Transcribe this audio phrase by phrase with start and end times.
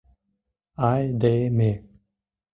[0.89, 1.71] Ай-де-ме!